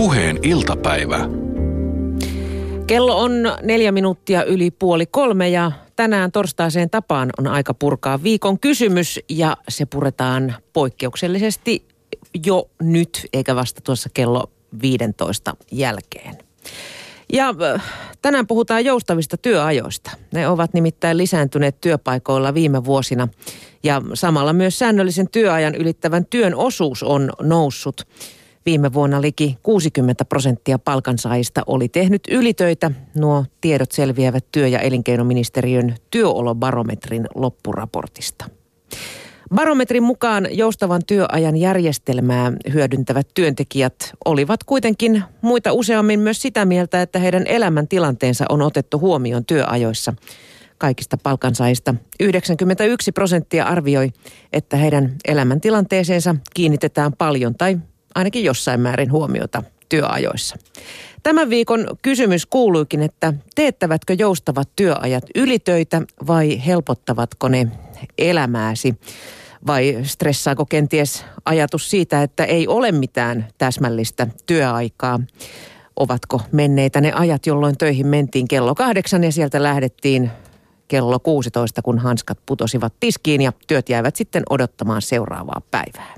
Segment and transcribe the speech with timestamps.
[0.00, 1.28] Puheen iltapäivä.
[2.86, 8.58] Kello on neljä minuuttia yli puoli kolme ja tänään torstaiseen tapaan on aika purkaa viikon
[8.58, 11.88] kysymys ja se puretaan poikkeuksellisesti
[12.46, 14.50] jo nyt eikä vasta tuossa kello
[14.82, 16.38] 15 jälkeen.
[17.32, 17.82] Ja äh,
[18.22, 20.10] tänään puhutaan joustavista työajoista.
[20.32, 23.28] Ne ovat nimittäin lisääntyneet työpaikoilla viime vuosina
[23.82, 28.06] ja samalla myös säännöllisen työajan ylittävän työn osuus on noussut.
[28.66, 32.90] Viime vuonna liki 60 prosenttia palkansaajista oli tehnyt ylitöitä.
[33.14, 38.44] Nuo tiedot selviävät työ- ja elinkeinoministeriön työolobarometrin loppuraportista.
[39.54, 47.18] Barometrin mukaan joustavan työajan järjestelmää hyödyntävät työntekijät olivat kuitenkin muita useammin myös sitä mieltä, että
[47.18, 50.14] heidän elämäntilanteensa on otettu huomioon työajoissa.
[50.78, 54.10] Kaikista palkansaajista 91 prosenttia arvioi,
[54.52, 57.78] että heidän elämäntilanteeseensa kiinnitetään paljon tai
[58.14, 60.56] ainakin jossain määrin huomiota työajoissa.
[61.22, 67.68] Tämän viikon kysymys kuuluikin, että teettävätkö joustavat työajat ylitöitä vai helpottavatko ne
[68.18, 68.94] elämääsi?
[69.66, 75.20] Vai stressaako kenties ajatus siitä, että ei ole mitään täsmällistä työaikaa?
[75.96, 80.30] Ovatko menneitä ne ajat, jolloin töihin mentiin kello kahdeksan ja sieltä lähdettiin
[80.88, 86.14] kello 16, kun hanskat putosivat tiskiin ja työt jäivät sitten odottamaan seuraavaa päivää.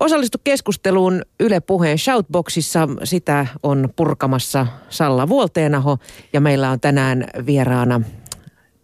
[0.00, 2.88] Osallistu keskusteluun Yle Puheen Shoutboxissa.
[3.04, 5.98] Sitä on purkamassa Salla Vuolteenaho
[6.32, 8.00] ja meillä on tänään vieraana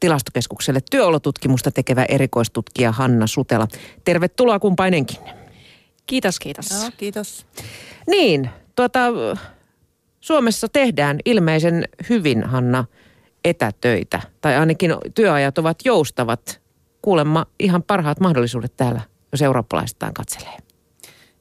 [0.00, 3.68] tilastokeskukselle työolotutkimusta tekevä erikoistutkija Hanna Sutela.
[4.04, 5.18] Tervetuloa kumpainenkin.
[6.06, 6.70] Kiitos, kiitos.
[6.70, 7.46] No, kiitos.
[8.06, 9.00] Niin, tuota,
[10.20, 12.84] Suomessa tehdään ilmeisen hyvin, Hanna,
[13.44, 14.20] etätöitä.
[14.40, 16.60] Tai ainakin työajat ovat joustavat.
[17.02, 19.00] Kuulemma ihan parhaat mahdollisuudet täällä,
[19.32, 20.71] jos eurooppalaistaan katselee.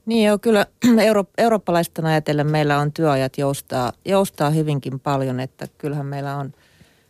[0.05, 0.65] Niin joo, kyllä
[1.07, 6.53] euro, eurooppalaisten ajatellen meillä on työajat joustaa, joustaa hyvinkin paljon, että kyllähän meillä on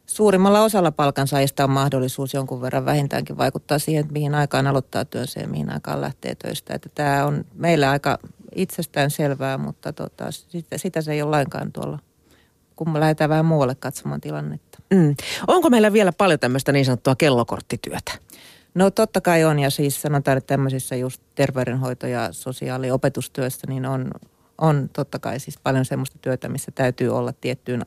[0.06, 5.40] suurimmalla osalla palkansaajista on mahdollisuus jonkun verran vähintäänkin vaikuttaa siihen, että mihin aikaan aloittaa työnsä
[5.40, 6.74] ja mihin aikaan lähtee töistä.
[6.74, 8.20] Että tämä on meillä aika
[8.56, 12.00] itsestään selvää, mutta tota, sitä, sitä se ei ole lainkaan tuolla,
[12.76, 14.80] kun me lähdetään vähän muualle katsomaan tilannetta.
[14.94, 15.16] Mm.
[15.48, 18.12] Onko meillä vielä paljon tämmöistä niin sanottua kellokorttityötä?
[18.74, 24.12] No totta kai on ja siis sanotaan, että tämmöisissä just terveydenhoito- ja sosiaaliopetustyössä niin on,
[24.58, 27.86] on totta kai siis paljon semmoista työtä, missä täytyy olla tiettyyn,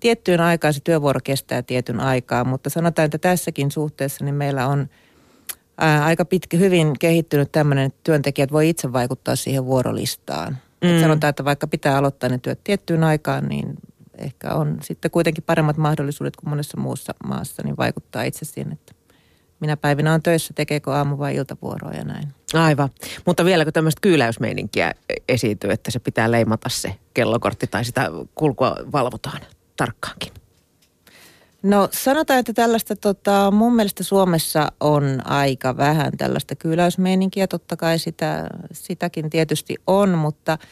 [0.00, 0.74] tiettyyn aikaan.
[0.74, 4.88] Se työvuoro kestää tietyn aikaa, mutta sanotaan, että tässäkin suhteessa niin meillä on
[5.78, 10.58] ää, aika pitkä, hyvin kehittynyt tämmöinen, että työntekijät voi itse vaikuttaa siihen vuorolistaan.
[10.84, 10.88] Mm.
[10.90, 13.74] Et sanotaan, että vaikka pitää aloittaa ne työt tiettyyn aikaan, niin
[14.18, 18.92] ehkä on sitten kuitenkin paremmat mahdollisuudet kuin monessa muussa maassa, niin vaikuttaa itse siihen, että
[19.60, 22.28] minä päivinä on töissä, tekeekö aamu- vai iltavuoroa ja näin.
[22.54, 22.90] Aivan.
[23.26, 24.94] Mutta vieläkö tämmöistä kyyläysmeininkiä
[25.28, 29.40] esiintyy, että se pitää leimata se kellokortti tai sitä kulkua valvotaan
[29.76, 30.32] tarkkaankin?
[31.62, 37.46] No sanotaan, että tällaista tota, mun mielestä Suomessa on aika vähän tällaista kyyläysmeininkiä.
[37.46, 40.58] Totta kai sitä, sitäkin tietysti on, mutta–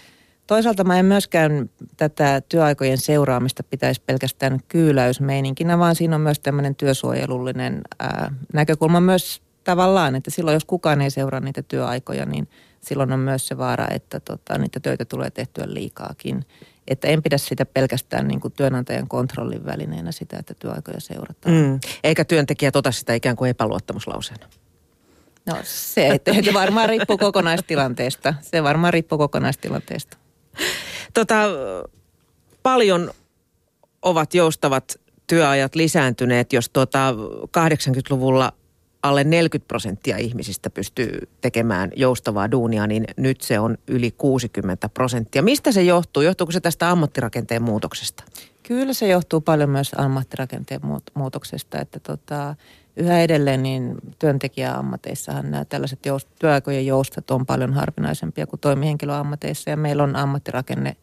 [0.49, 6.75] Toisaalta mä en myöskään tätä työaikojen seuraamista pitäisi pelkästään kyyläysmeininkinä, vaan siinä on myös tämmöinen
[6.75, 12.49] työsuojelullinen ää, näkökulma myös tavallaan, että silloin jos kukaan ei seuraa niitä työaikoja, niin
[12.81, 16.45] silloin on myös se vaara, että tota, niitä töitä tulee tehtyä liikaakin.
[16.89, 21.55] Että en pidä sitä pelkästään niin kuin työnantajan kontrollin välineenä sitä, että työaikoja seurataan.
[21.55, 21.81] Mm.
[22.05, 24.47] Eikä työntekijä tota sitä ikään kuin epäluottamuslauseena.
[25.47, 28.35] No se että varmaan riippuu kokonaistilanteesta.
[28.41, 30.19] Se varmaan riippuu kokonaistilanteesta.
[31.19, 31.45] Tota,
[32.63, 33.11] paljon
[34.03, 37.15] ovat joustavat työajat lisääntyneet, jos tuota
[37.59, 38.53] 80-luvulla
[39.03, 45.43] alle 40 prosenttia ihmisistä pystyy tekemään joustavaa duunia, niin nyt se on yli 60 prosenttia.
[45.43, 46.23] Mistä se johtuu?
[46.23, 48.25] Johtuuko se tästä ammattirakenteen muutoksesta?
[48.69, 50.81] Kyllä se johtuu paljon myös ammattirakenteen
[51.15, 52.55] muutoksesta, että tota,
[52.97, 59.77] yhä edelleen niin työntekijäammateissahan nämä tällaiset joust, työaikojen joustat on paljon harvinaisempia kuin toimihenkilöammateissa ja
[59.77, 60.97] meillä on ammattirakenne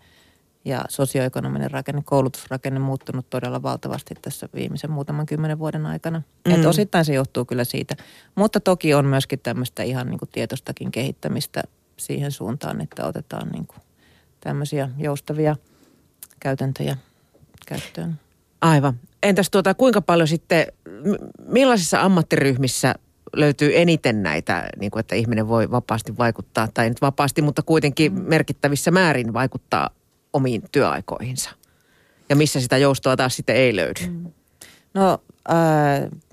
[0.66, 6.22] ja sosioekonominen rakenne, koulutusrakenne muuttunut todella valtavasti tässä viimeisen muutaman kymmenen vuoden aikana.
[6.48, 6.56] Mm.
[6.56, 7.96] Et osittain se johtuu kyllä siitä,
[8.36, 11.64] mutta toki on myöskin tämmöistä ihan niin kuin tietostakin kehittämistä
[11.98, 13.80] siihen suuntaan, että otetaan niin kuin
[14.40, 15.56] tämmöisiä joustavia
[16.40, 16.98] käytäntöjä
[17.66, 18.20] käyttöön.
[18.62, 19.00] Aivan.
[19.24, 20.68] Entäs tuota, kuinka paljon sitten,
[21.48, 22.96] millaisissa ammattiryhmissä
[23.36, 28.14] löytyy eniten näitä, niin kuin että ihminen voi vapaasti vaikuttaa, tai nyt vapaasti, mutta kuitenkin
[28.14, 28.22] mm.
[28.28, 29.90] merkittävissä määrin vaikuttaa
[30.34, 31.50] omiin työaikoihinsa?
[32.30, 34.08] Ja missä sitä joustoa taas sitten ei löydy?
[34.08, 34.32] Mm.
[34.94, 35.22] No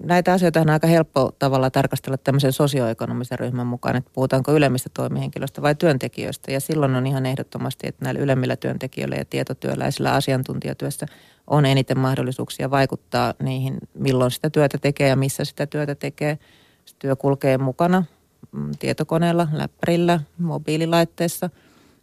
[0.03, 5.63] näitä asioita on aika helppo tavalla tarkastella tämmöisen sosioekonomisen ryhmän mukaan, että puhutaanko ylemmistä toimihenkilöistä
[5.63, 6.53] vai työntekijöistä.
[6.53, 11.07] Ja silloin on ihan ehdottomasti, että näillä ylemmillä työntekijöillä ja tietotyöläisillä asiantuntijatyössä
[11.47, 16.39] on eniten mahdollisuuksia vaikuttaa niihin, milloin sitä työtä tekee ja missä sitä työtä tekee.
[16.85, 18.05] Se työ kulkee mukana
[18.53, 21.51] mm, tietokoneella, läppärillä, mobiililaitteessa–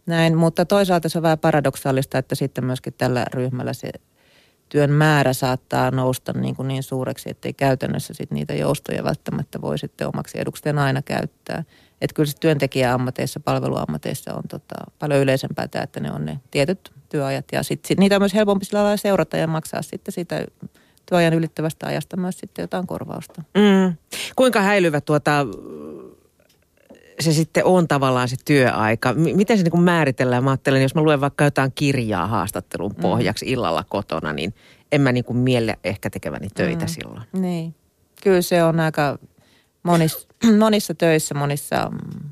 [0.10, 3.92] näin, mutta toisaalta se on vähän paradoksaalista, että sitten myöskin tällä ryhmällä se
[4.70, 9.78] työn määrä saattaa nousta niin, kuin niin suureksi, ettei käytännössä sit niitä joustoja välttämättä voi
[9.78, 11.64] sitten omaksi edukseen aina käyttää.
[12.02, 16.92] Että kyllä se työntekijäammateissa, palveluammateissa on tota, paljon yleisempää tämä, että ne on ne tietyt
[17.10, 17.46] työajat.
[17.52, 20.46] Ja sit, sit, niitä on myös helpompi sillä lailla seurata ja maksaa sitten siitä
[21.06, 23.44] työajan ylittävästä ajasta myös sitten jotain korvausta.
[23.58, 23.96] Mm.
[24.36, 25.46] Kuinka häilyvä tuota
[27.20, 29.14] se sitten on tavallaan se työaika?
[29.14, 30.44] M- miten se niin kuin määritellään?
[30.44, 33.02] Mä ajattelen, jos mä luen vaikka jotain kirjaa haastattelun mm.
[33.02, 33.52] pohjaksi mm.
[33.52, 34.54] illalla kotona, niin
[34.92, 36.90] en mä niin kuin miele ehkä tekeväni töitä mm.
[36.90, 37.22] silloin.
[37.34, 37.76] Niin.
[38.24, 39.20] Kyllä se on aika
[39.84, 40.28] monis,
[40.60, 42.30] monissa töissä, monissa mm,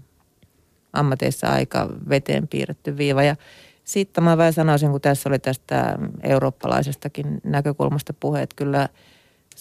[0.93, 3.23] ammateissa aika veteen piirretty viiva.
[3.23, 3.35] Ja
[3.83, 8.89] sitten mä vähän sanoisin, kun tässä oli tästä eurooppalaisestakin näkökulmasta puhe, että kyllä–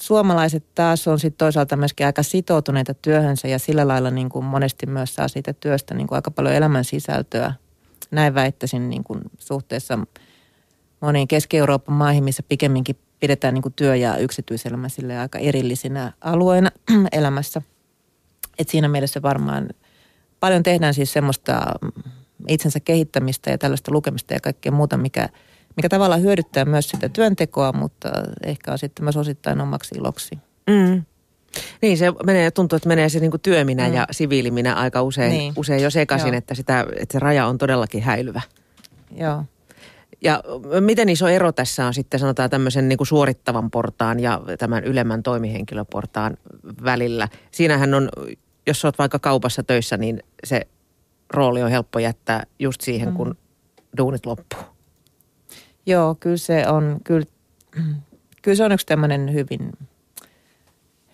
[0.00, 4.87] Suomalaiset taas on sitten toisaalta myöskin aika sitoutuneita työhönsä ja sillä lailla niin kuin monesti
[4.87, 7.52] myös saa siitä työstä niin kuin aika paljon elämän sisältöä.
[8.10, 9.98] Näin väittäisin niin kuin suhteessa
[11.00, 16.70] moniin Keski-Euroopan maihin, missä pikemminkin pidetään niin kuin työ- ja yksityiselämä sille aika erillisinä alueina
[17.12, 17.62] elämässä.
[18.58, 19.69] Et siinä mielessä varmaan
[20.40, 21.66] paljon tehdään siis semmoista
[22.49, 25.28] itsensä kehittämistä ja tällaista lukemista ja kaikkea muuta, mikä–
[25.76, 28.08] mikä tavallaan hyödyttää myös sitä työntekoa, mutta
[28.43, 30.38] ehkä on sitten myös osittain omaksi iloksi.
[30.70, 31.02] Mm.
[31.82, 33.94] Niin, se menee, tuntuu, että menee se niin työminä mm.
[33.94, 35.52] ja siviiliminä aika usein, niin.
[35.56, 38.40] usein jo sekaisin, että, sitä, että se raja on todellakin häilyvä.
[39.17, 39.44] Joo.
[40.20, 40.43] Ja
[40.81, 45.23] miten iso ero tässä on sitten sanotaan tämmöisen niin kuin suorittavan portaan ja tämän ylemmän
[45.23, 46.37] toimihenkilöportaan
[46.84, 47.28] välillä?
[47.50, 48.08] Siinähän on,
[48.67, 50.67] jos olet vaikka kaupassa töissä, niin se
[51.31, 53.14] rooli on helppo jättää just siihen, mm.
[53.14, 53.37] kun
[53.99, 54.75] duunit loppuu.
[55.87, 57.27] Joo, kyllä se on, kyllä,
[58.43, 59.73] kyllä se on yksi tämmöinen hyvin,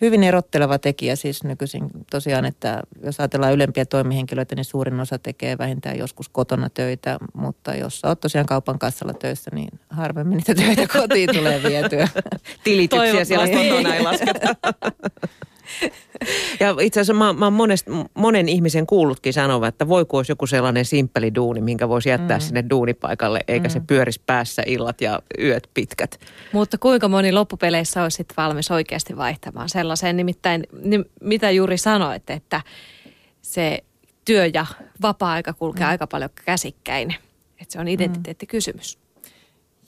[0.00, 5.58] hyvin erotteleva tekijä siis nykyisin tosiaan, että jos ajatellaan ylempiä toimihenkilöitä, niin suurin osa tekee
[5.58, 10.98] vähintään joskus kotona töitä, mutta jos olet tosiaan kaupan kassalla töissä, niin harvemmin niitä töitä
[10.98, 12.08] kotiin tulee vietyä.
[12.64, 14.56] Tilityksiä siellä kotona ei lasketa.
[16.60, 20.46] Ja itse asiassa mä, mä oon monest, monen ihmisen kuullutkin sanova, että voiko olisi joku
[20.46, 22.40] sellainen simppeli duuni, minkä voisi jättää mm.
[22.40, 23.72] sinne duunipaikalle, eikä mm.
[23.72, 26.20] se pyörisi päässä illat ja yöt pitkät.
[26.52, 32.30] Mutta kuinka moni loppupeleissä olisi sitten valmis oikeasti vaihtamaan sellaiseen, nimittäin niin, mitä juuri sanoit,
[32.30, 32.60] että
[33.42, 33.78] se
[34.24, 34.66] työ ja
[35.02, 35.90] vapaa-aika kulkee mm.
[35.90, 37.14] aika paljon käsikkäin.
[37.60, 38.98] Että se on identiteettikysymys.
[38.98, 39.02] Mm.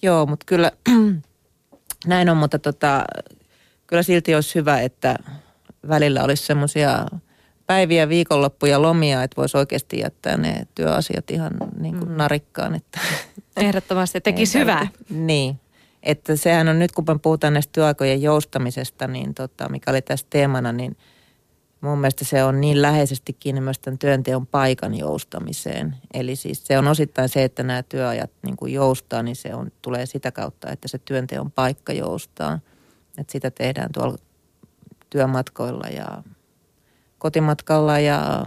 [0.03, 0.73] Joo, mutta kyllä
[2.07, 3.05] näin on, mutta tota,
[3.87, 5.17] kyllä silti olisi hyvä, että
[5.89, 7.07] välillä olisi semmoisia
[7.67, 12.17] päiviä, viikonloppuja, lomia, että voisi oikeasti jättää ne työasiat ihan niin kuin mm.
[12.17, 12.75] narikkaan.
[12.75, 13.01] Että
[13.57, 14.89] Ehdottomasti tekisi hyvää.
[15.11, 15.61] Niin.
[16.03, 20.27] Että sehän on nyt, kun me puhutaan näistä työaikojen joustamisesta, niin tota, mikä oli tässä
[20.31, 20.97] teemana, niin
[21.81, 25.97] mun mielestä se on niin läheisesti kiinni myös tämän työnteon paikan joustamiseen.
[26.15, 29.73] Eli siis se on osittain se, että nämä työajat niin kuin joustaa, niin se on,
[29.83, 32.61] tulee sitä kautta, että se työnteon paikka joustaa.
[33.19, 34.17] Että sitä tehdään tuolla
[35.14, 36.22] työmatkoilla ja
[37.19, 38.44] kotimatkalla ja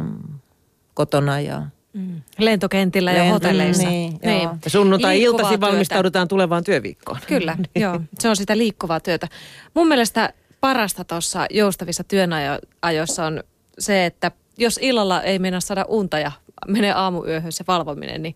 [0.93, 2.21] kotona ja Mm.
[2.37, 3.89] Lentokentillä ja hotelleissa.
[3.89, 4.41] Niin, niin.
[4.41, 7.19] Ja sunnuntai-iltasi valmistaudutaan tulevaan työviikkoon.
[7.27, 7.83] Kyllä, niin.
[7.83, 8.01] joo.
[8.19, 9.27] Se on sitä liikkuvaa työtä.
[9.73, 13.43] Mun mielestä parasta tuossa joustavissa työnajoissa on
[13.79, 16.31] se, että jos illalla ei mennä saada unta ja
[16.67, 18.35] menee aamuyöhön se valvominen, niin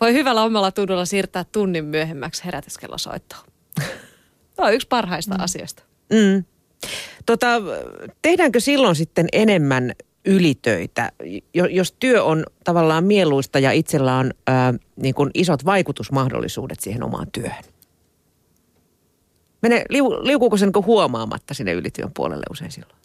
[0.00, 3.42] voi hyvällä omalla tunnolla siirtää tunnin myöhemmäksi herätyskellosoittoon.
[4.56, 5.44] Tämä on yksi parhaista mm.
[5.44, 5.82] asioista.
[6.12, 6.44] Mm.
[7.26, 7.46] Tota,
[8.22, 9.92] tehdäänkö silloin sitten enemmän
[10.24, 11.12] ylitöitä,
[11.70, 17.26] jos työ on tavallaan mieluista ja itsellä on ää, niin kuin isot vaikutusmahdollisuudet siihen omaan
[17.32, 17.64] työhön?
[19.62, 23.00] Mene, liu, liukuuko se niin huomaamatta sinne ylityön puolelle usein silloin?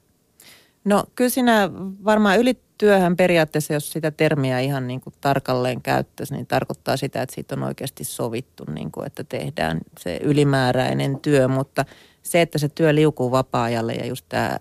[0.85, 1.69] No kyllä siinä
[2.05, 7.35] varmaan ylityöhän periaatteessa, jos sitä termiä ihan niin kuin tarkalleen käyttäisi, niin tarkoittaa sitä, että
[7.35, 11.85] siitä on oikeasti sovittu, niin kuin, että tehdään se ylimääräinen työ, mutta–
[12.25, 14.57] se, että se työ liukuu vapaa-ajalle ja just tämä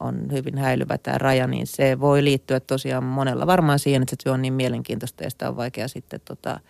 [0.00, 4.22] on hyvin häilyvä tämä raja, niin se voi liittyä tosiaan monella varmaan siihen, että se
[4.24, 6.60] työ on niin mielenkiintoista ja sitä on vaikea sitten tota,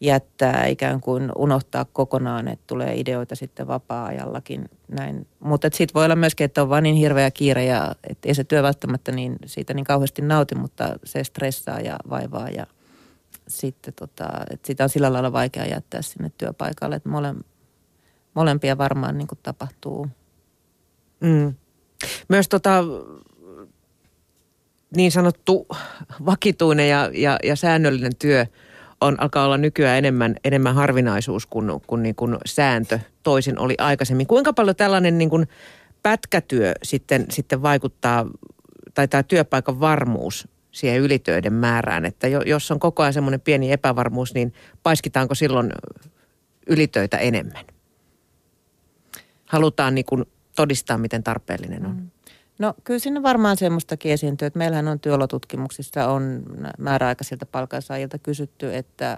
[0.00, 5.26] jättää ikään kuin unohtaa kokonaan, että tulee ideoita sitten vapaa-ajallakin näin.
[5.40, 8.44] Mutta sitten voi olla myöskin, että on vain niin hirveä kiire ja että ei se
[8.44, 12.66] työ välttämättä niin, siitä niin kauheasti nauti, mutta se stressaa ja vaivaa ja
[13.48, 17.34] sitten tota, että sitä on sillä lailla vaikea jättää sinne työpaikalle, että mole,
[18.34, 20.08] molempia varmaan niin kuin tapahtuu.
[21.20, 21.54] Mm.
[22.28, 22.84] Myös tota,
[24.96, 25.66] niin sanottu
[26.26, 28.46] vakituinen ja, ja, ja säännöllinen työ
[29.00, 34.26] on, alkaa olla nykyään enemmän, enemmän harvinaisuus kuin, kuin, niin kuin sääntö toisin oli aikaisemmin.
[34.26, 35.48] Kuinka paljon tällainen niin kuin
[36.02, 38.26] pätkätyö sitten, sitten vaikuttaa,
[38.94, 44.34] tai tämä työpaikan varmuus siihen ylitöiden määrään, että jos on koko ajan semmoinen pieni epävarmuus,
[44.34, 45.72] niin paiskitaanko silloin
[46.66, 47.64] ylitöitä enemmän?
[49.50, 50.24] Halutaan niin kuin
[50.56, 51.96] todistaa, miten tarpeellinen on.
[51.96, 52.10] Mm.
[52.58, 56.42] No kyllä sinne varmaan semmoistakin esiintyy, että meillähän on työolotutkimuksissa on
[56.78, 59.16] määräaikaisilta palkansaajilta kysytty, että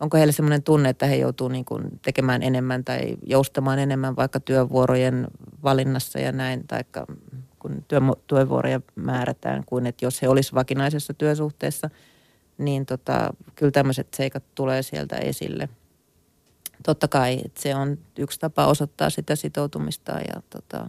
[0.00, 4.40] onko heille semmoinen tunne, että he joutuu niin kuin tekemään enemmän tai joustamaan enemmän vaikka
[4.40, 5.26] työvuorojen
[5.62, 6.80] valinnassa ja näin, tai
[7.58, 11.90] kun työ, työvuoroja määrätään, kuin että jos he olisivat vakinaisessa työsuhteessa,
[12.58, 15.68] niin tota, kyllä tämmöiset seikat tulee sieltä esille.
[16.84, 20.86] Totta kai että se on yksi tapa osoittaa sitä sitoutumista ja tota,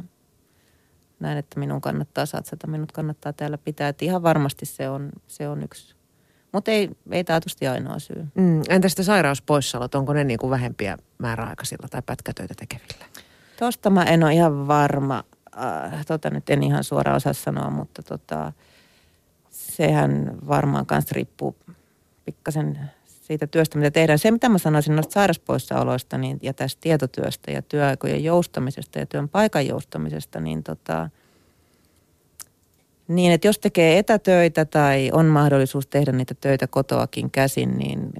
[1.19, 3.87] näin, että minun kannattaa satsata, minut kannattaa täällä pitää.
[3.87, 5.95] Että ihan varmasti se on, se on yksi,
[6.51, 8.27] mutta ei, ei taatusti ainoa syy.
[8.35, 13.05] Mm, entä sitten sairauspoissaolot, onko ne niin kuin vähempiä määräaikaisilla tai pätkätöitä tekevillä?
[13.59, 15.23] Tuosta mä en ole ihan varma.
[15.93, 18.53] Äh, tota nyt en ihan suoraan osaa sanoa, mutta tota,
[19.49, 21.55] sehän varmaan myös riippuu
[22.25, 22.79] pikkasen
[23.31, 24.19] siitä työstä, mitä tehdään.
[24.19, 29.29] Se, mitä mä sanoisin noista sairauspoissaoloista niin, ja tästä tietotyöstä ja työaikojen joustamisesta ja työn
[29.29, 31.09] paikan joustamisesta, niin tota,
[33.07, 38.13] niin, että jos tekee etätöitä tai on mahdollisuus tehdä niitä töitä kotoakin käsin, niin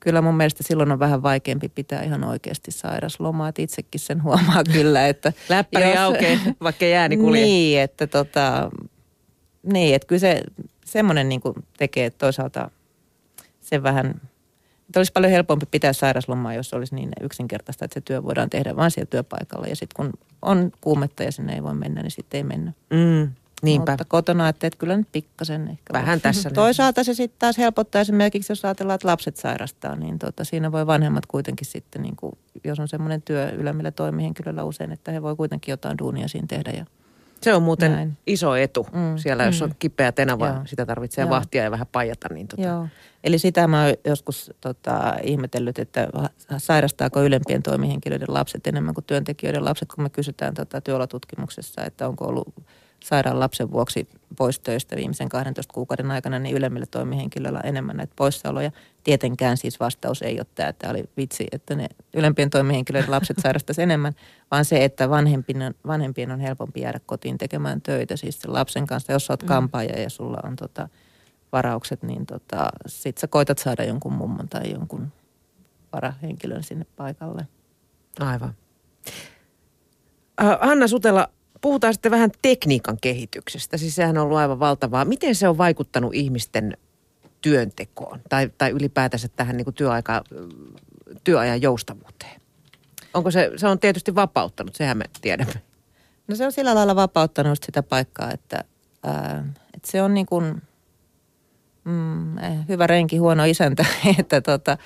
[0.00, 3.48] kyllä mun mielestä silloin on vähän vaikeampi pitää ihan oikeasti sairaslomaa.
[3.48, 5.32] Että itsekin sen huomaa kyllä, että...
[5.48, 7.42] Läppäri jos, aukeaa, vaikka jääni kulje.
[7.42, 8.70] Niin, että tota,
[9.62, 10.42] niin, että kyllä se
[10.84, 11.40] semmoinen niin
[11.78, 12.70] tekee toisaalta
[13.70, 14.20] se vähän,
[14.90, 18.76] että olisi paljon helpompi pitää sairaslomaa, jos olisi niin yksinkertaista, että se työ voidaan tehdä
[18.76, 19.66] vain siellä työpaikalla.
[19.66, 20.12] Ja sitten kun
[20.42, 22.72] on kuumetta ja sinne ei voi mennä, niin sitten ei mennä.
[22.90, 23.92] Mm, niinpä.
[23.92, 25.92] Mutta kotona että kyllä nyt pikkasen ehkä.
[25.92, 26.50] Vähän tässä.
[26.54, 30.86] Toisaalta se sitten taas helpottaa esimerkiksi, jos ajatellaan, että lapset sairastaa, niin tota, siinä voi
[30.86, 32.32] vanhemmat kuitenkin sitten, niin kuin,
[32.64, 36.70] jos on semmoinen työ ylemmillä toimihenkilöllä usein, että he voi kuitenkin jotain duunia siinä tehdä
[36.70, 36.86] ja
[37.42, 38.18] se on muuten Näin.
[38.26, 39.64] iso etu mm, siellä, jos mm.
[39.64, 40.60] on kipeä tenava, Joo.
[40.66, 41.30] sitä tarvitsee Joo.
[41.30, 42.28] vahtia ja vähän paijata.
[42.34, 42.62] Niin tota.
[42.62, 42.88] Joo.
[43.24, 46.08] Eli sitä mä oon joskus tota, ihmetellyt, että
[46.58, 52.24] sairastaako ylempien toimihenkilöiden lapset enemmän kuin työntekijöiden lapset, kun me kysytään tota, työolotutkimuksessa, että onko
[52.24, 52.54] ollut
[53.04, 54.08] sairaan lapsen vuoksi
[54.40, 58.70] pois töistä viimeisen 12 kuukauden aikana, niin ylemmillä toimihenkilöillä on enemmän näitä poissaoloja.
[59.04, 63.82] Tietenkään siis vastaus ei ole tämä, että oli vitsi, että ne ylempien toimihenkilöiden lapset sairastaisi
[63.82, 64.12] enemmän,
[64.50, 69.12] vaan se, että vanhempien, vanhempien on helpompi jäädä kotiin tekemään töitä, siis sen lapsen kanssa.
[69.12, 69.48] Jos olet mm.
[69.48, 70.88] kampaaja ja sulla on tota,
[71.52, 75.12] varaukset, niin tota, sit sä koitat saada jonkun mummon tai jonkun
[75.92, 77.46] varahenkilön sinne paikalle.
[78.20, 78.54] Aivan.
[80.60, 81.28] Hanna Sutela,
[81.60, 83.76] puhutaan sitten vähän tekniikan kehityksestä.
[83.76, 85.04] Siis sehän on ollut aivan valtavaa.
[85.04, 86.76] Miten se on vaikuttanut ihmisten
[87.40, 90.24] työntekoon tai, tai ylipäätänsä tähän niin kuin työaika,
[91.24, 92.40] työajan joustavuuteen?
[93.14, 95.54] Onko se, se on tietysti vapauttanut, sehän me tiedämme.
[96.28, 98.64] No se on sillä lailla vapauttanut sitä paikkaa, että,
[99.02, 100.62] ää, että se on niin kuin,
[101.84, 102.36] mm,
[102.68, 103.84] hyvä renki, huono isäntä,
[104.18, 104.78] että, tota,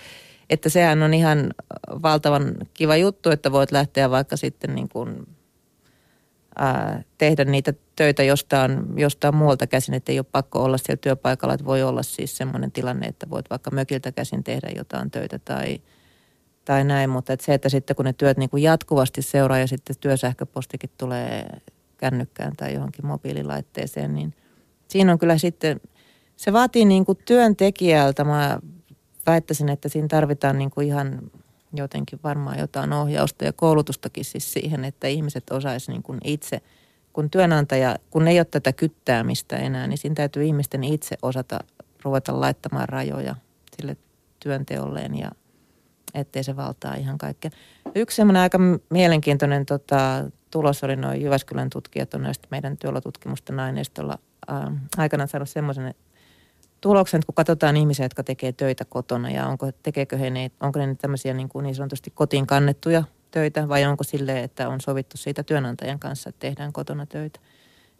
[0.50, 1.54] että sehän on ihan
[2.02, 5.26] valtavan kiva juttu, että voit lähteä vaikka sitten niin kuin
[6.58, 11.54] ää, tehdä niitä töitä jostain, jostain muualta käsin, että ei ole pakko olla siellä työpaikalla,
[11.54, 15.80] että voi olla siis semmoinen tilanne, että voit vaikka mökiltä käsin tehdä jotain töitä tai,
[16.64, 19.68] tai näin, mutta että se, että sitten kun ne työt niin kuin jatkuvasti seuraa ja
[19.68, 21.46] sitten työsähköpostikin tulee
[21.96, 24.34] kännykkään tai johonkin mobiililaitteeseen, niin
[24.88, 25.80] siinä on kyllä sitten,
[26.36, 28.58] se vaatii niin kuin työntekijältä, mä
[29.26, 31.20] väittäisin, että siinä tarvitaan niin kuin ihan
[31.78, 36.60] jotenkin varmaan jotain ohjausta ja koulutustakin siis siihen, että ihmiset osaisi niin kuin itse,
[37.12, 41.58] kun työnantaja, kun ei ole tätä kyttäämistä enää, niin siinä täytyy ihmisten itse osata
[42.04, 43.36] ruveta laittamaan rajoja
[43.76, 43.96] sille
[44.40, 45.30] työnteolleen ja
[46.14, 47.50] ettei se valtaa ihan kaikkea.
[47.94, 48.58] Yksi semmoinen aika
[48.90, 54.18] mielenkiintoinen tota, tulos oli noin Jyväskylän tutkijat on näistä meidän työolotutkimusten aineistolla
[54.52, 55.94] äh, aikanaan saanut semmoisen
[56.84, 60.94] tuloksen, kun katsotaan ihmisiä, jotka tekee töitä kotona ja onko, tekeekö he ne, onko ne
[60.94, 65.42] tämmöisiä niin, kuin niin sanotusti kotiin kannettuja töitä vai onko sille, että on sovittu siitä
[65.42, 67.40] työnantajan kanssa, että tehdään kotona töitä.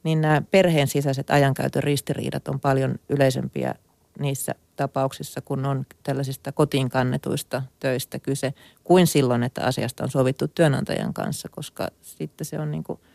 [0.03, 3.75] Niin nämä perheen sisäiset ajankäytön ristiriidat on paljon yleisempiä
[4.19, 10.49] niissä tapauksissa, kun on tällaisista kotiin kannetuista töistä kyse, kuin silloin, että asiasta on sovittu
[10.49, 12.99] työnantajan kanssa, koska sitten se on niin kuin–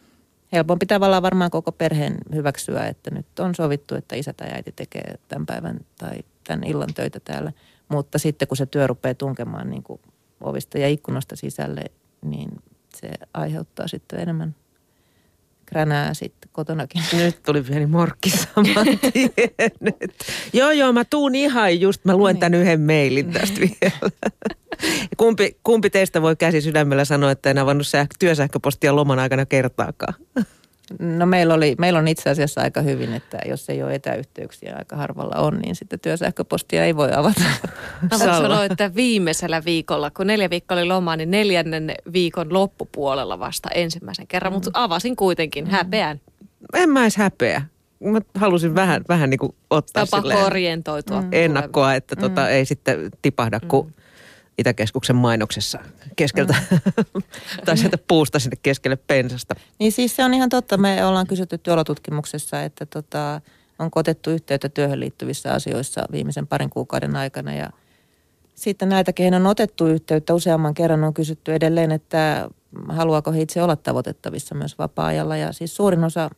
[0.53, 5.15] helpompi tavallaan varmaan koko perheen hyväksyä, että nyt on sovittu, että isä tai äiti tekee
[5.27, 7.51] tämän päivän tai tämän illan töitä täällä.
[7.89, 10.01] Mutta sitten kun se työ rupeaa tunkemaan niin kuin
[10.41, 11.81] ovista ja ikkunasta sisälle,
[12.21, 12.49] niin
[12.95, 14.55] se aiheuttaa sitten enemmän
[15.69, 17.03] kränää sitten kotonakin.
[17.13, 19.31] Nyt tuli pieni morkki saman tien.
[20.53, 24.11] joo, joo, mä tuun ihan just, mä luen tämän yhden mailin tästä vielä.
[25.17, 30.13] Kumpi, kumpi teistä voi käsi sydämellä sanoa, että en avannut säh- työsähköpostia loman aikana kertaakaan?
[30.99, 34.95] No meillä, oli, meillä on itse asiassa aika hyvin, että jos ei ole etäyhteyksiä, aika
[34.95, 37.41] harvalla on, niin sitten työsähköpostia ei voi avata.
[38.01, 43.39] Mä voin sanoa, että viimeisellä viikolla, kun neljä viikkoa oli lomaa, niin neljännen viikon loppupuolella
[43.39, 44.55] vasta ensimmäisen kerran, mm.
[44.55, 45.71] mutta avasin kuitenkin mm.
[45.71, 46.21] häpeän.
[46.73, 47.61] En mä edes häpeä.
[47.99, 51.21] Mä halusin vähän, vähän niin kuin ottaa Tapa silleen orientoitua.
[51.21, 51.29] Mm.
[51.31, 52.47] ennakkoa, että tota, mm.
[52.47, 53.93] ei sitten tipahda, kun mm.
[54.59, 55.79] Itäkeskuksen mainoksessa
[56.15, 57.21] keskeltä mm.
[57.65, 59.55] tai sieltä puusta sinne keskelle pensasta.
[59.79, 60.77] Niin siis se on ihan totta.
[60.77, 63.41] Me ollaan kysytty työolotutkimuksessa, että tota,
[63.79, 67.69] on otettu yhteyttä työhön liittyvissä asioissa viimeisen parin kuukauden aikana ja
[68.55, 72.49] sitten näitä, kehen on otettu yhteyttä useamman kerran, on kysytty edelleen, että
[72.89, 75.37] haluaako he itse olla tavoitettavissa myös vapaa-ajalla.
[75.37, 76.29] Ja siis suurin osa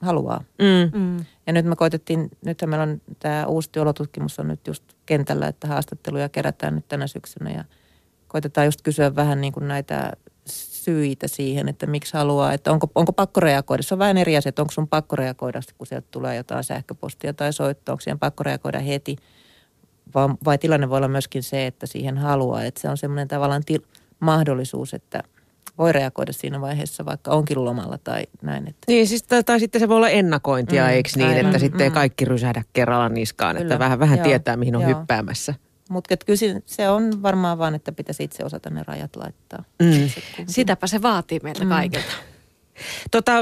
[0.00, 0.44] haluaa.
[0.58, 1.00] Mm.
[1.00, 1.24] Mm.
[1.46, 5.66] Ja nyt me koitettiin, nythän meillä on tämä uusi työolotutkimus on nyt just kentällä, että
[5.66, 7.64] haastatteluja kerätään nyt tänä syksynä ja
[8.28, 10.12] koitetaan just kysyä vähän niin kuin näitä
[10.46, 13.82] syitä siihen, että miksi haluaa, että onko, onko pakko reagoida.
[13.82, 17.34] Se on vähän eri asia, että onko sun pakko reagoida, kun sieltä tulee jotain sähköpostia
[17.34, 19.16] tai soittoa, onko siihen pakko reagoida heti.
[20.14, 23.62] Vai, vai tilanne voi olla myöskin se, että siihen haluaa, että se on semmoinen tavallaan
[23.64, 23.86] til-
[24.20, 25.22] mahdollisuus, että–
[25.78, 28.68] voi reagoida siinä vaiheessa, vaikka onkin lomalla tai näin.
[28.68, 28.84] Että.
[28.88, 31.80] Niin, siis, tai, tai sitten se voi olla ennakointia, mm, eikö niin, aivan, että sitten
[31.80, 31.94] ei mm.
[31.94, 33.66] kaikki rysähdä kerralla niskaan, Kyllä.
[33.66, 34.98] että vähän, vähän Joo, tietää, mihin on Joo.
[34.98, 35.54] hyppäämässä.
[35.90, 39.64] Mutta kyllä se on varmaan vaan, että pitäisi itse osata ne rajat laittaa.
[39.82, 40.10] Mm.
[40.46, 41.70] Sitäpä se vaatii meiltä mm.
[41.70, 42.12] kaikilta.
[43.10, 43.32] Tota,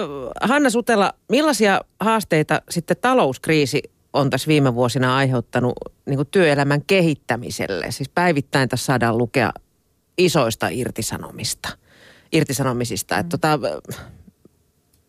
[0.41, 5.73] Hanna Sutela, millaisia haasteita sitten talouskriisi on tässä viime vuosina aiheuttanut
[6.07, 7.91] niin työelämän kehittämiselle?
[7.91, 9.53] Siis päivittäin tässä saadaan lukea
[10.19, 11.69] isoista irtisanomista–
[12.35, 13.15] irtisanomisista.
[13.15, 13.21] Mm.
[13.21, 13.59] Että tota,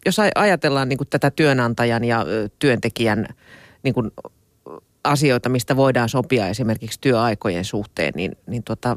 [0.06, 2.26] jos ajatellaan niin kuin tätä työnantajan ja
[2.60, 3.28] työntekijän
[3.84, 4.12] niin kuin
[5.04, 8.96] asioita, mistä voidaan sopia esimerkiksi työaikojen suhteen, niin, niin tota,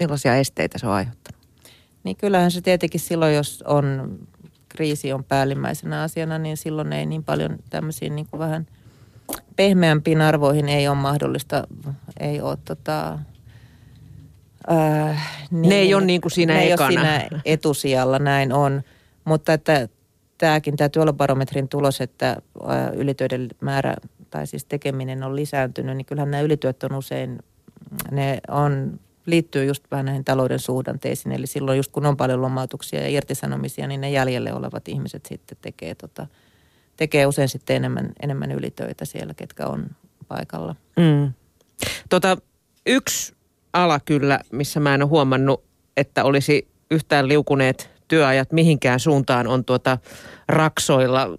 [0.00, 1.42] millaisia esteitä se on aiheuttanut?
[2.04, 4.18] Niin kyllähän se tietenkin silloin, jos on
[4.68, 8.66] kriisi on päällimmäisenä asiana, niin silloin ei niin paljon tämmöisiin niin kuin vähän
[9.56, 11.66] pehmeämpiin arvoihin ei ole mahdollista,
[12.20, 13.18] ei ole tota,
[14.70, 16.90] Äh, niin, ne ei ole niin kuin siinä ne ekana.
[16.90, 18.82] Ei ole siinä etusijalla, näin on.
[19.24, 19.88] Mutta että
[20.38, 22.36] tämäkin, tämä työolobarometrin tulos, että
[22.94, 23.94] ylitöiden määrä
[24.30, 27.38] tai siis tekeminen on lisääntynyt, niin kyllähän nämä ylityöt on usein,
[28.10, 31.32] ne on, liittyy just vähän näihin talouden suhdanteisiin.
[31.32, 35.58] Eli silloin just kun on paljon lomautuksia ja irtisanomisia, niin ne jäljelle olevat ihmiset sitten
[35.60, 36.26] tekee, tota,
[36.96, 39.86] tekee usein sitten enemmän, enemmän ylitöitä siellä, ketkä on
[40.28, 40.76] paikalla.
[40.96, 41.32] Mm.
[42.08, 42.36] Tota,
[42.86, 43.34] yksi
[43.72, 45.64] ala kyllä, missä mä en ole huomannut,
[45.96, 49.98] että olisi yhtään liukuneet työajat mihinkään suuntaan on tuota
[50.48, 51.38] raksoilla.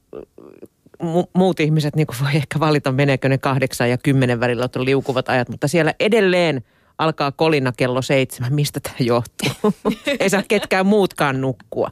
[1.04, 5.30] Mu- muut ihmiset niin voi ehkä valita, meneekö ne kahdeksan ja kymmenen välillä on liukuvat
[5.30, 6.64] ajat, mutta siellä edelleen
[6.98, 8.54] alkaa kolina kello seitsemän.
[8.54, 9.74] Mistä tämä johtuu?
[10.20, 11.92] Ei saa ketkään muutkaan nukkua.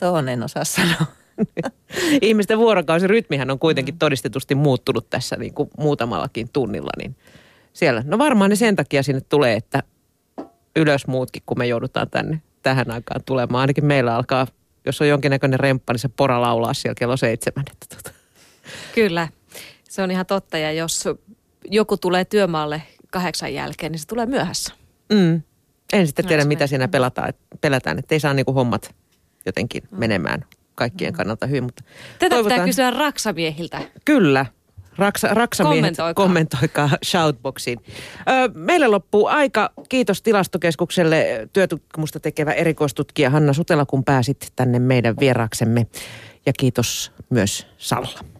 [0.00, 1.06] Tuohon en osaa sanoa.
[2.22, 7.16] Ihmisten vuorokausirytmihän on kuitenkin todistetusti muuttunut tässä niin kuin muutamallakin tunnilla, niin–
[7.72, 8.02] siellä.
[8.06, 9.82] No varmaan ne sen takia sinne tulee, että
[10.76, 13.60] ylös muutkin, kun me joudutaan tänne tähän aikaan tulemaan.
[13.60, 14.46] Ainakin meillä alkaa,
[14.86, 17.64] jos on jonkinnäköinen remppa, niin se pora laulaa siellä kello seitsemän.
[17.72, 18.10] Että tota.
[18.94, 19.28] Kyllä,
[19.88, 20.58] se on ihan totta.
[20.58, 21.04] Ja jos
[21.64, 24.74] joku tulee työmaalle kahdeksan jälkeen, niin se tulee myöhässä.
[25.12, 25.42] Mm.
[25.92, 28.94] En sitten tiedä, mitä siinä pelataan, pelätään, että ei saa niinku hommat
[29.46, 29.98] jotenkin mm.
[29.98, 31.16] menemään kaikkien mm.
[31.16, 31.64] kannalta hyvin.
[31.64, 31.82] Mutta
[32.18, 32.54] Tätä toivotaan...
[32.54, 33.82] pitää kysyä raksamiehiltä.
[34.04, 34.46] Kyllä,
[35.00, 36.24] Raksa, raksamiehet, kommentoikaa.
[36.24, 37.78] kommentoikaa shoutboxiin.
[38.28, 39.70] Ö, meille loppuu aika.
[39.88, 45.86] Kiitos tilastokeskukselle työtutkimusta tekevä erikoistutkija Hanna Sutela, kun pääsit tänne meidän vieraksemme.
[46.46, 48.39] Ja kiitos myös Salla.